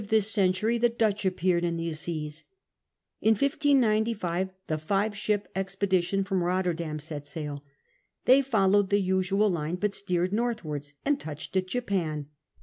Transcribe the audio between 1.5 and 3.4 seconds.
in these seas. In